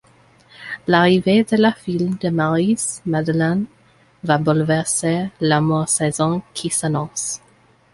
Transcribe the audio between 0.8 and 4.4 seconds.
L’arrivée de la fille de Maurice, Madeleine, va